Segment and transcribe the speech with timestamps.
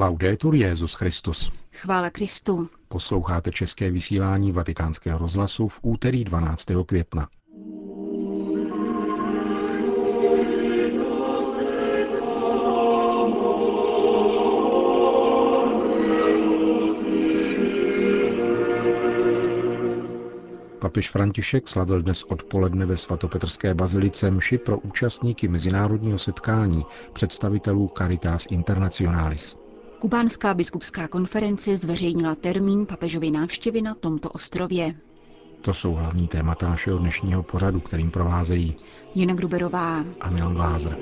[0.00, 1.52] Laudetur Jezus Christus.
[1.72, 2.68] Chvála Kristu.
[2.88, 6.66] Posloucháte české vysílání Vatikánského rozhlasu v úterý 12.
[6.86, 7.28] května.
[20.78, 28.46] Papež František slavil dnes odpoledne ve svatopetrské bazilice mši pro účastníky mezinárodního setkání představitelů Caritas
[28.50, 29.59] Internationalis.
[30.00, 34.94] Kubánská biskupská konference zveřejnila termín papežovy návštěvy na tomto ostrově.
[35.60, 38.76] To jsou hlavní témata našeho dnešního pořadu, kterým provázejí
[39.14, 40.96] Jana Gruberová a Milan Glázer.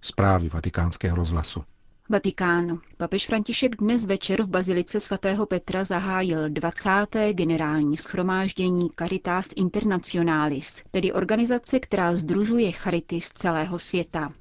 [0.00, 1.62] Zprávy vatikánského rozhlasu.
[2.10, 2.78] Vatikán.
[2.96, 6.90] Papež František dnes večer v Bazilice svatého Petra zahájil 20.
[7.32, 14.32] generální schromáždění Caritas Internationalis, tedy organizace, která združuje charity z celého světa.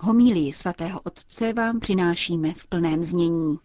[0.00, 3.58] Homílii svatého otce vám přinášíme v plném znění.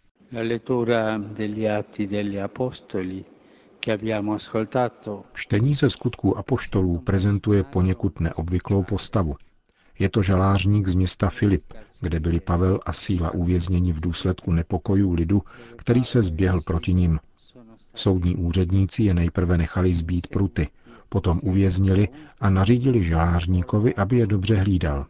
[5.34, 9.36] Čtení ze skutků apoštolů prezentuje poněkud neobvyklou postavu.
[10.00, 11.74] Je to žalářník z města Filip,
[12.06, 15.42] kde byli Pavel a síla uvězněni v důsledku nepokojů lidu,
[15.76, 17.20] který se zběhl proti ním.
[17.96, 20.68] Soudní úředníci je nejprve nechali zbít pruty,
[21.10, 22.08] potom uvěznili
[22.40, 25.06] a nařídili žalářníkovi, aby je dobře hlídal.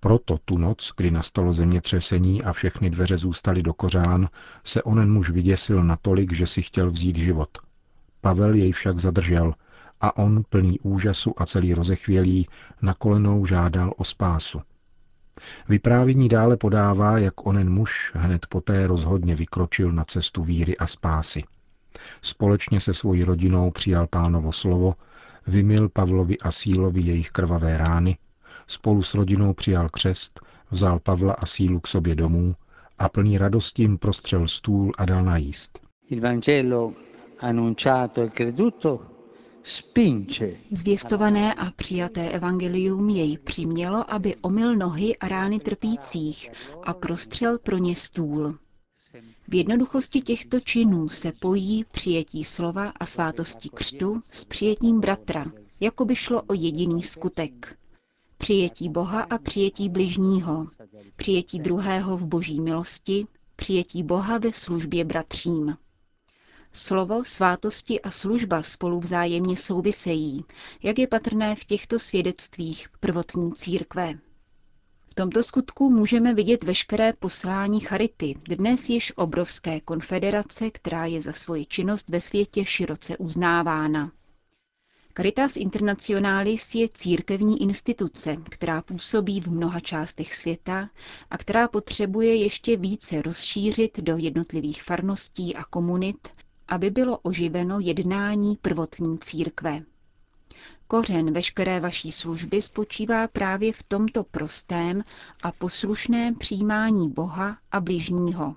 [0.00, 4.28] Proto tu noc, kdy nastalo zemětřesení a všechny dveře zůstaly do kořán,
[4.64, 7.58] se onen muž vyděsil natolik, že si chtěl vzít život.
[8.20, 9.54] Pavel jej však zadržel
[10.00, 12.48] a on, plný úžasu a celý rozechvělý,
[12.82, 14.60] na kolenou žádal o spásu.
[15.68, 21.42] Vyprávění dále podává, jak onen muž hned poté rozhodně vykročil na cestu víry a spásy.
[22.22, 24.94] Společně se svojí rodinou přijal pánovo slovo,
[25.46, 28.18] vymil Pavlovi a Sílovi jejich krvavé rány,
[28.66, 32.54] spolu s rodinou přijal křest, vzal Pavla a Sílu k sobě domů
[32.98, 35.78] a plný radostí jim prostřel stůl a dal najíst.
[36.10, 36.92] Il
[37.40, 39.15] annunciato e creduto
[40.70, 46.50] Zvěstované a přijaté evangelium jej přimělo, aby omyl nohy a rány trpících
[46.82, 48.58] a prostřel pro ně stůl.
[49.48, 55.46] V jednoduchosti těchto činů se pojí přijetí slova a svátosti křtu s přijetím bratra,
[55.80, 57.78] jako by šlo o jediný skutek.
[58.38, 60.66] Přijetí Boha a přijetí bližního,
[61.16, 65.76] přijetí druhého v boží milosti, přijetí Boha ve službě bratřím.
[66.78, 70.44] Slovo, svátosti a služba spolu vzájemně souvisejí,
[70.82, 74.18] jak je patrné v těchto svědectvích prvotní církve.
[75.10, 81.32] V tomto skutku můžeme vidět veškeré poslání Charity, dnes již obrovské konfederace, která je za
[81.32, 84.12] svoji činnost ve světě široce uznávána.
[85.16, 90.90] Caritas Internationalis je církevní instituce, která působí v mnoha částech světa
[91.30, 96.28] a která potřebuje ještě více rozšířit do jednotlivých farností a komunit
[96.68, 99.82] aby bylo oživeno jednání prvotní církve.
[100.88, 105.02] Kořen veškeré vaší služby spočívá právě v tomto prostém
[105.42, 108.56] a poslušném přijímání Boha a bližního.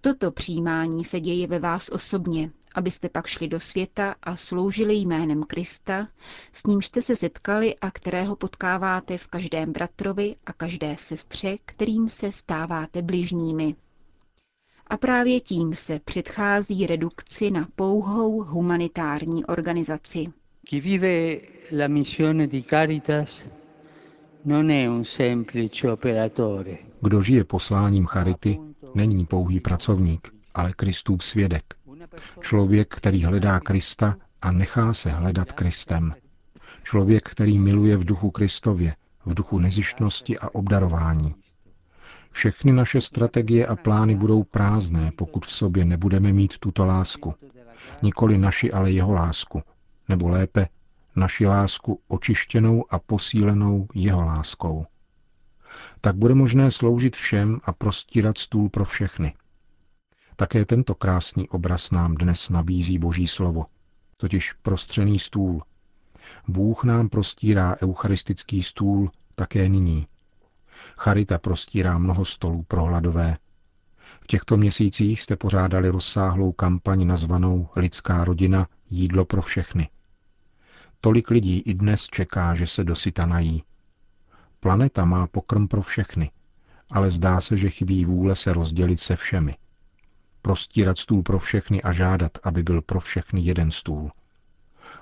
[0.00, 5.42] Toto přijímání se děje ve vás osobně, abyste pak šli do světa a sloužili jménem
[5.42, 6.08] Krista,
[6.52, 12.08] s nímž jste se setkali a kterého potkáváte v každém bratrovi a každé sestře, kterým
[12.08, 13.76] se stáváte bližními.
[14.90, 20.24] A právě tím se předchází redukci na pouhou humanitární organizaci.
[27.00, 28.58] Kdo žije posláním charity,
[28.94, 31.64] není pouhý pracovník, ale Kristův svědek.
[32.40, 36.14] Člověk, který hledá Krista a nechá se hledat Kristem.
[36.82, 38.94] Člověk, který miluje v duchu Kristově,
[39.26, 41.34] v duchu nezištnosti a obdarování.
[42.30, 47.34] Všechny naše strategie a plány budou prázdné, pokud v sobě nebudeme mít tuto lásku.
[48.02, 49.62] Nikoli naši, ale jeho lásku.
[50.08, 50.68] Nebo lépe,
[51.16, 54.86] naši lásku očištěnou a posílenou jeho láskou.
[56.00, 59.34] Tak bude možné sloužit všem a prostírat stůl pro všechny.
[60.36, 63.66] Také tento krásný obraz nám dnes nabízí Boží slovo,
[64.16, 65.62] totiž prostřený stůl.
[66.48, 70.06] Bůh nám prostírá eucharistický stůl také nyní,
[70.96, 73.36] Charita prostírá mnoho stolů pro hladové.
[74.20, 79.88] V těchto měsících jste pořádali rozsáhlou kampaň nazvanou Lidská rodina jídlo pro všechny.
[81.00, 83.62] Tolik lidí i dnes čeká, že se dosyta nají.
[84.60, 86.30] Planeta má pokrm pro všechny
[86.90, 89.56] ale zdá se, že chybí vůle se rozdělit se všemi.
[90.42, 94.10] Prostírat stůl pro všechny a žádat, aby byl pro všechny jeden stůl.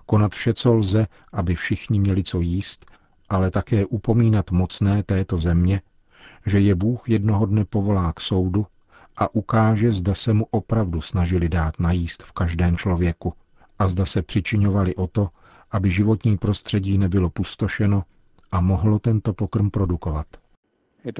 [0.06, 2.86] Konat vše, co lze, aby všichni měli co jíst,
[3.28, 5.80] ale také upomínat mocné této země,
[6.46, 8.66] že je Bůh jednoho dne povolá k soudu
[9.16, 13.32] a ukáže, zda se mu opravdu snažili dát najíst v každém člověku
[13.78, 15.28] a zda se přičiňovali o to,
[15.70, 18.02] aby životní prostředí nebylo pustošeno
[18.52, 20.26] a mohlo tento pokrm produkovat.
[21.04, 21.12] E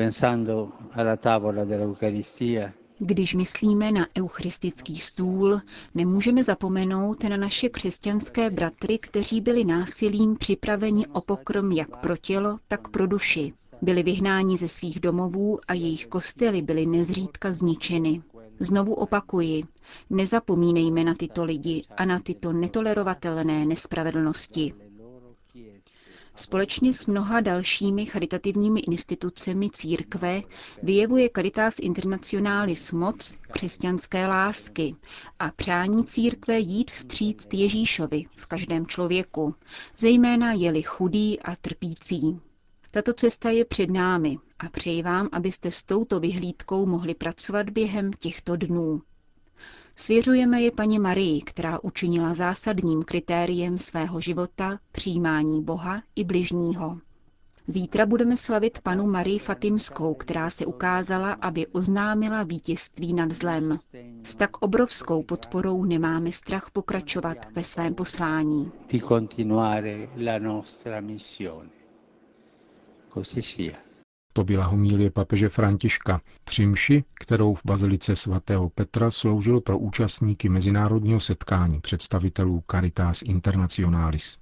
[2.98, 5.60] Když myslíme na eucharistický stůl,
[5.94, 12.58] nemůžeme zapomenout na naše křesťanské bratry, kteří byli násilím připraveni o pokrm jak pro tělo,
[12.69, 13.52] tak pro duši.
[13.82, 18.22] Byli vyhnáni ze svých domovů a jejich kostely byly nezřídka zničeny.
[18.60, 19.64] Znovu opakuji,
[20.10, 24.75] nezapomínejme na tyto lidi a na tyto netolerovatelné nespravedlnosti.
[26.37, 30.43] Společně s mnoha dalšími charitativními institucemi církve
[30.83, 34.97] vyjevuje Caritas Internationalis moc křesťanské lásky
[35.38, 39.55] a přání církve jít vstříct Ježíšovi v každém člověku,
[39.99, 42.41] zejména jeli chudý a trpící.
[42.91, 48.12] Tato cesta je před námi a přeji vám, abyste s touto vyhlídkou mohli pracovat během
[48.12, 49.03] těchto dnů.
[49.98, 56.98] Svěřujeme je paní Marii, která učinila zásadním kritériem svého života přijímání Boha i bližního.
[57.66, 63.78] Zítra budeme slavit panu Marii Fatimskou, která se ukázala, aby oznámila vítězství nad zlem.
[64.22, 68.70] S tak obrovskou podporou nemáme strach pokračovat ve svém poslání.
[74.37, 80.49] To byla homílie papeže Františka při mši, kterou v bazilice svatého Petra sloužil pro účastníky
[80.49, 84.37] mezinárodního setkání představitelů Caritas Internationalis.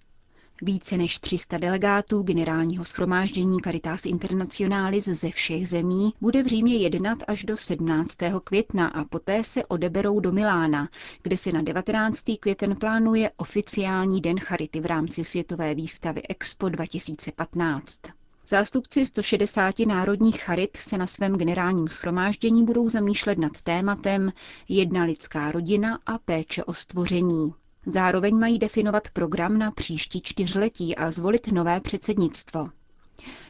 [0.63, 7.19] Více než 300 delegátů generálního schromáždění Caritas Internationalis ze všech zemí bude v Římě jednat
[7.29, 8.17] až do 17.
[8.45, 10.89] května a poté se odeberou do Milána,
[11.23, 12.23] kde se na 19.
[12.41, 18.01] květen plánuje oficiální Den Charity v rámci světové výstavy Expo 2015.
[18.49, 24.33] Zástupci 160 národních charit se na svém generálním schromáždění budou zamýšlet nad tématem
[24.69, 27.55] jedna lidská rodina a péče o stvoření.
[27.87, 32.67] Zároveň mají definovat program na příští čtyřletí a zvolit nové předsednictvo.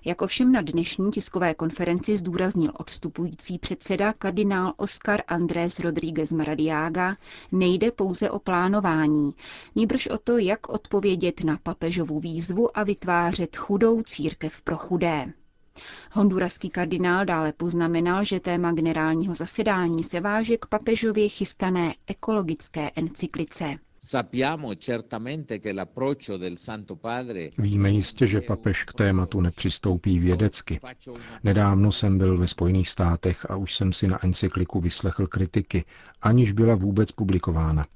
[0.05, 7.17] Jak ovšem na dnešní tiskové konferenci zdůraznil odstupující předseda kardinál Oscar Andrés Rodríguez Maradiaga,
[7.53, 9.35] nejde pouze o plánování,
[9.75, 15.33] níbrž o to, jak odpovědět na papežovu výzvu a vytvářet chudou církev pro chudé.
[16.13, 23.79] Honduraský kardinál dále poznamenal, že téma generálního zasedání se váže k papežově chystané ekologické encyklice.
[27.59, 30.81] Víme jistě, že papež k tématu nepřistoupí vědecky.
[31.45, 35.85] Nedávno jsem byl ve Spojených státech a už jsem si na encykliku vyslechl kritiky,
[36.23, 37.87] aniž byla vůbec publikována.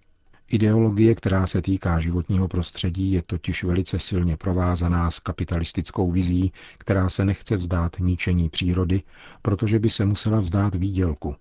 [0.50, 7.08] Ideologie, která se týká životního prostředí, je totiž velice silně provázaná s kapitalistickou vizí, která
[7.08, 9.02] se nechce vzdát ničení přírody,
[9.42, 11.36] protože by se musela vzdát výdělku.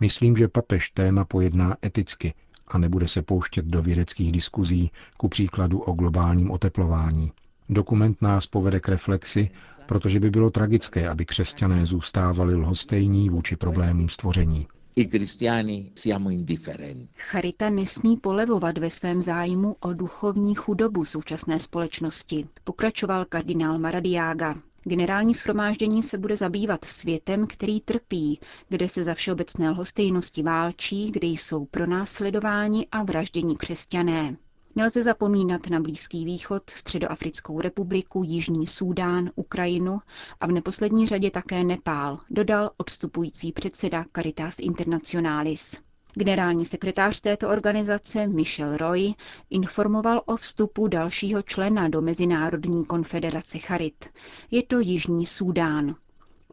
[0.00, 2.34] Myslím, že papež téma pojedná eticky,
[2.70, 7.32] a nebude se pouštět do vědeckých diskuzí, ku příkladu o globálním oteplování.
[7.68, 9.50] Dokument nás povede k reflexi,
[9.86, 14.66] protože by bylo tragické, aby křesťané zůstávali lhostejní vůči problémům stvoření.
[17.16, 24.54] Charita nesmí polevovat ve svém zájmu o duchovní chudobu současné společnosti, pokračoval kardinál Maradiaga.
[24.88, 31.26] Generální schromáždění se bude zabývat světem, který trpí, kde se za všeobecné lhostejnosti válčí, kde
[31.26, 34.36] jsou pronásledováni a vraždění křesťané.
[34.76, 39.98] Nelze zapomínat na Blízký východ, Středoafrickou republiku, Jižní Súdán, Ukrajinu
[40.40, 45.87] a v neposlední řadě také Nepál, dodal odstupující předseda Caritas Internationalis.
[46.14, 49.14] Generální sekretář této organizace Michel Roy
[49.50, 54.04] informoval o vstupu dalšího člena do Mezinárodní konfederace Charit.
[54.50, 55.94] Je to Jižní Súdán.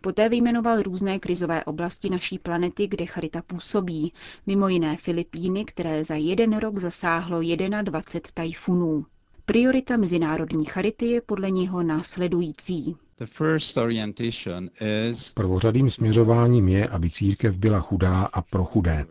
[0.02, 4.14] Poté vyjmenoval různé krizové oblasti naší planety, kde Charita působí,
[4.46, 7.40] mimo jiné Filipíny, které za jeden rok zasáhlo
[7.82, 9.06] 21 tajfunů.
[9.46, 12.96] Priorita mezinárodní charity je podle něho následující.
[15.36, 19.06] Prvořadým směřováním je, aby církev byla chudá a pro chudé.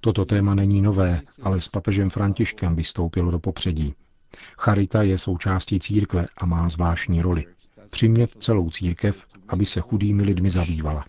[0.00, 3.94] Toto téma není nové, ale s papežem Františkem vystoupilo do popředí.
[4.58, 7.44] Charita je součástí církve a má zvláštní roli.
[7.90, 11.04] Přimět celou církev, aby se chudými lidmi zabývala.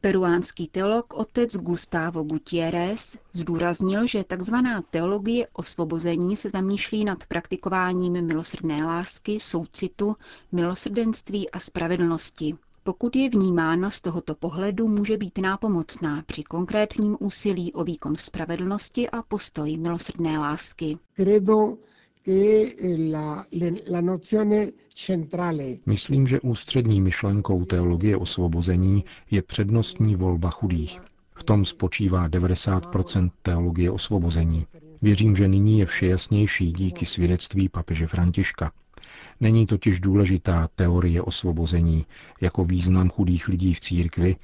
[0.00, 4.54] Peruánský teolog otec Gustavo Gutierrez zdůraznil, že tzv.
[4.90, 10.16] teologie osvobození se zamýšlí nad praktikováním milosrdné lásky, soucitu,
[10.52, 12.54] milosrdenství a spravedlnosti.
[12.86, 19.10] Pokud je vnímána z tohoto pohledu, může být nápomocná při konkrétním úsilí o výkon spravedlnosti
[19.10, 20.98] a postoj milosrdné lásky.
[25.86, 31.00] Myslím, že ústřední myšlenkou teologie osvobození je přednostní volba chudých.
[31.34, 34.66] V tom spočívá 90% teologie osvobození.
[35.02, 38.72] Věřím, že nyní je vše jasnější díky svědectví papeže Františka.
[39.40, 42.06] Není totiž důležitá teorie osvobození
[42.40, 44.36] jako význam chudých lidí v církvi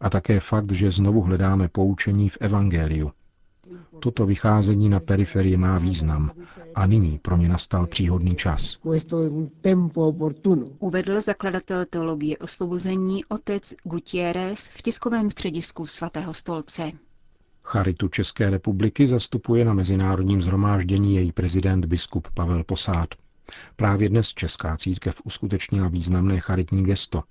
[0.00, 3.12] a také fakt, že znovu hledáme poučení v Evangeliu.
[4.00, 6.30] Toto vycházení na periferii má význam
[6.74, 8.78] a nyní pro ně nastal příhodný čas.
[10.78, 16.92] Uvedl zakladatel teologie osvobození otec Gutierrez v tiskovém středisku svatého stolce.
[17.64, 23.08] Charitu České republiky zastupuje na mezinárodním zhromáždění její prezident biskup Pavel Posád.
[23.76, 27.22] Právě dnes Česká církev uskutečnila významné charitní gesto.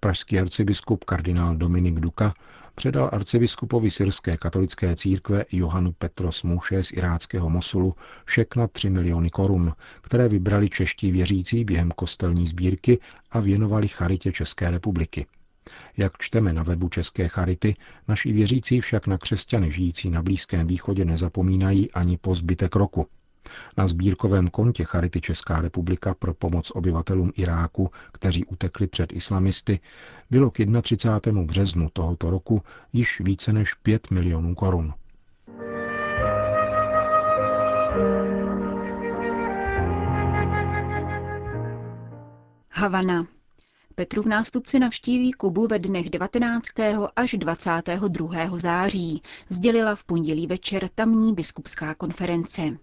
[0.00, 2.34] Pražský arcibiskup kardinál Dominik Duka
[2.74, 7.94] předal arcibiskupovi syrské katolické církve Johanu Petros Mouše z iráckého Mosulu
[8.26, 12.98] šek na 3 miliony korun, které vybrali čeští věřící během kostelní sbírky
[13.30, 15.26] a věnovali charitě České republiky.
[15.96, 17.76] Jak čteme na webu České charity,
[18.08, 23.06] naši věřící však na křesťany žijící na Blízkém východě nezapomínají ani po zbytek roku.
[23.76, 29.80] Na sbírkovém kontě Charity Česká republika pro pomoc obyvatelům Iráku, kteří utekli před islamisty,
[30.30, 31.42] bylo k 31.
[31.42, 34.92] březnu tohoto roku již více než 5 milionů korun.
[42.76, 43.26] Havana.
[43.94, 46.64] Petrův nástupci navštíví Kubu ve dnech 19.
[47.16, 48.58] až 22.
[48.58, 52.78] září, sdělila v pondělí večer tamní biskupská konference.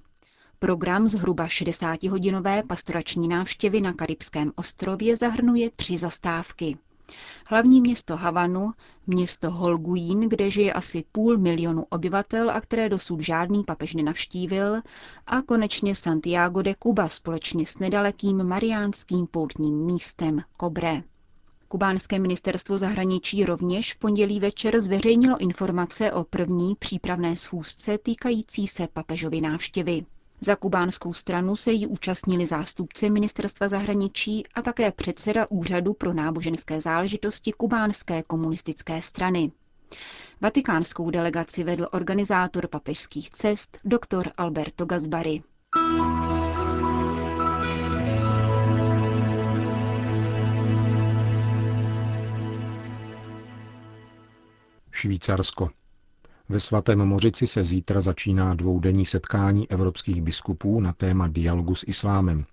[0.63, 6.77] Program zhruba 60-hodinové pastorační návštěvy na Karibském ostrově zahrnuje tři zastávky.
[7.45, 8.71] Hlavní město Havanu,
[9.07, 14.75] město Holguín, kde žije asi půl milionu obyvatel a které dosud žádný papež nenavštívil,
[15.27, 21.03] a konečně Santiago de Cuba společně s nedalekým mariánským poutním místem Cobre.
[21.67, 28.87] Kubánské ministerstvo zahraničí rovněž v pondělí večer zveřejnilo informace o první přípravné schůzce týkající se
[28.93, 30.05] papežovy návštěvy.
[30.43, 36.81] Za kubánskou stranu se jí účastnili zástupci ministerstva zahraničí a také předseda Úřadu pro náboženské
[36.81, 39.51] záležitosti kubánské komunistické strany.
[40.41, 44.29] Vatikánskou delegaci vedl organizátor papežských cest dr.
[44.37, 45.41] Alberto Gazbari.
[54.91, 55.69] Švýcarsko.
[56.51, 62.45] Ve svatém Mořici se zítra začíná dvoudenní setkání evropských biskupů na téma dialogu s islámem.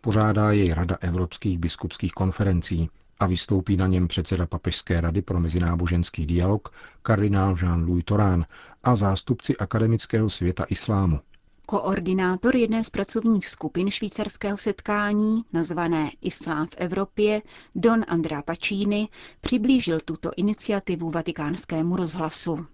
[0.00, 6.26] Pořádá jej Rada evropských biskupských konferencí a vystoupí na něm předseda Papežské rady pro mezináboženský
[6.26, 6.68] dialog
[7.02, 8.44] kardinál Jean-Louis Torán
[8.84, 11.20] a zástupci akademického světa islámu.
[11.68, 17.42] Koordinátor jedné z pracovních skupin švýcarského setkání, nazvané Islám v Evropě,
[17.74, 19.08] Don Andrea Pacini,
[19.40, 22.66] přiblížil tuto iniciativu vatikánskému rozhlasu.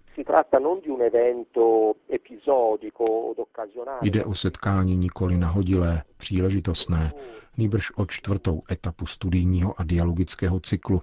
[4.01, 7.13] Jde o setkání nikoli nahodilé, příležitostné,
[7.57, 11.01] nýbrž o čtvrtou etapu studijního a dialogického cyklu,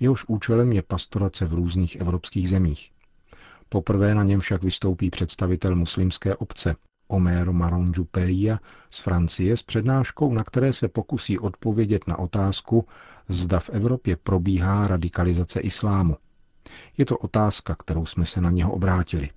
[0.00, 2.90] jehož účelem je pastorace v různých evropských zemích.
[3.68, 6.76] Poprvé na něm však vystoupí představitel muslimské obce
[7.12, 8.58] Omer Maronju Peria
[8.90, 12.86] z Francie s přednáškou, na které se pokusí odpovědět na otázku,
[13.28, 16.16] zda v Evropě probíhá radikalizace islámu.
[16.98, 19.30] Je to otázka, kterou jsme se na něho obrátili.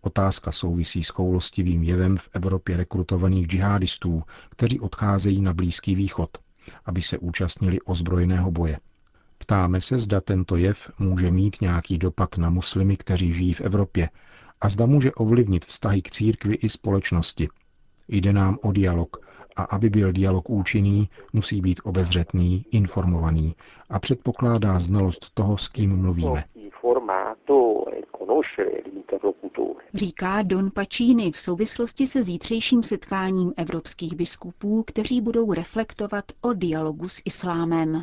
[0.00, 6.30] Otázka souvisí s koulostivým jevem v Evropě rekrutovaných džihadistů, kteří odcházejí na Blízký východ,
[6.84, 8.78] aby se účastnili ozbrojeného boje.
[9.38, 14.08] Ptáme se, zda tento jev může mít nějaký dopad na muslimy, kteří žijí v Evropě,
[14.60, 17.48] a zda může ovlivnit vztahy k církvi i společnosti.
[18.08, 19.16] Jde nám o dialog,
[19.56, 23.54] a aby byl dialog účinný, musí být obezřetný, informovaný
[23.90, 26.44] a předpokládá znalost toho, s kým mluvíme.
[29.94, 37.08] Říká Don Pacini v souvislosti se zítřejším setkáním evropských biskupů, kteří budou reflektovat o dialogu
[37.08, 38.02] s islámem.